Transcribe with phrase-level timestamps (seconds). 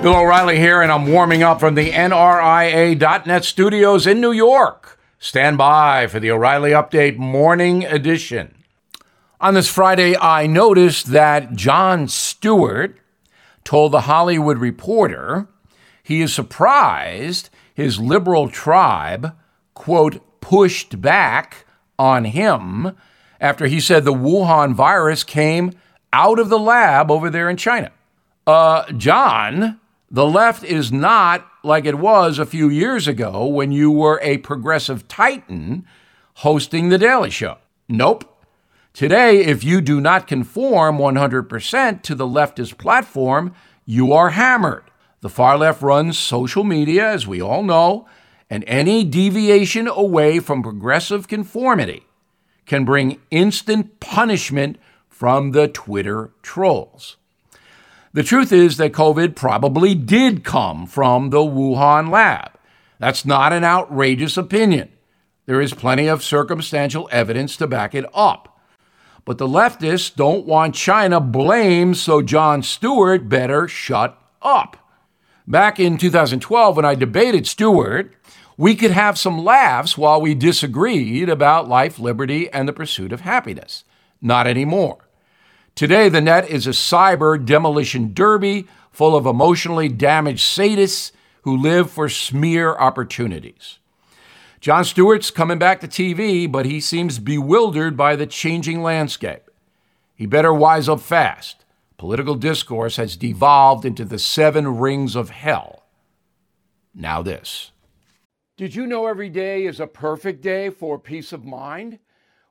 [0.00, 4.96] Bill O'Reilly here, and I'm warming up from the NRIA.net studios in New York.
[5.18, 8.54] Stand by for the O'Reilly Update Morning Edition.
[9.40, 12.96] On this Friday, I noticed that Jon Stewart
[13.64, 15.48] told the Hollywood Reporter
[16.00, 19.36] he is surprised his liberal tribe,
[19.74, 21.66] quote, pushed back
[21.98, 22.96] on him
[23.40, 25.72] after he said the Wuhan virus came
[26.12, 27.90] out of the lab over there in China.
[28.46, 29.80] Uh, Jon,
[30.10, 34.38] the left is not like it was a few years ago when you were a
[34.38, 35.84] progressive titan
[36.36, 37.58] hosting The Daily Show.
[37.88, 38.24] Nope.
[38.94, 44.84] Today, if you do not conform 100% to the leftist platform, you are hammered.
[45.20, 48.08] The far left runs social media, as we all know,
[48.48, 52.06] and any deviation away from progressive conformity
[52.66, 54.78] can bring instant punishment
[55.08, 57.16] from the Twitter trolls.
[58.18, 62.50] The truth is that COVID probably did come from the Wuhan lab.
[62.98, 64.88] That's not an outrageous opinion.
[65.46, 68.60] There is plenty of circumstantial evidence to back it up.
[69.24, 74.76] But the leftists don't want China blamed, so Jon Stewart better shut up.
[75.46, 78.12] Back in 2012, when I debated Stewart,
[78.56, 83.20] we could have some laughs while we disagreed about life, liberty, and the pursuit of
[83.20, 83.84] happiness.
[84.20, 85.07] Not anymore.
[85.78, 91.12] Today, the net is a cyber demolition derby full of emotionally damaged sadists
[91.42, 93.78] who live for smear opportunities.
[94.60, 99.48] Jon Stewart's coming back to TV, but he seems bewildered by the changing landscape.
[100.16, 101.64] He better wise up fast.
[101.96, 105.84] Political discourse has devolved into the seven rings of hell.
[106.92, 107.70] Now, this.
[108.56, 112.00] Did you know every day is a perfect day for peace of mind?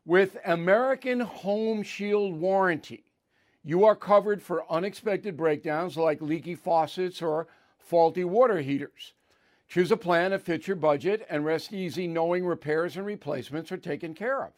[0.06, 3.04] With American Home Shield Warranty
[3.68, 9.12] you are covered for unexpected breakdowns like leaky faucets or faulty water heaters.
[9.68, 13.78] Choose a plan that fits your budget and rest easy knowing repairs and replacements are
[13.78, 14.54] taken care of.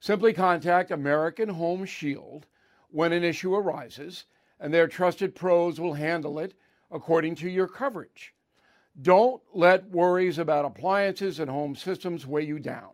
[0.00, 2.46] Simply contact American Home Shield
[2.90, 4.24] when an issue arises,
[4.58, 6.54] and their trusted pros will handle it
[6.90, 8.34] according to your coverage.
[9.00, 12.90] Don't let worries about appliances and home systems weigh you down.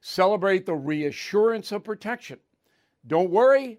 [0.00, 2.38] Celebrate the reassurance of protection.
[3.06, 3.78] Don't worry,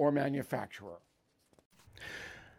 [0.00, 0.96] or manufacturer.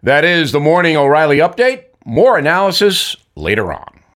[0.04, 1.86] That is the Morning O'Reilly Update.
[2.06, 4.01] More analysis later on.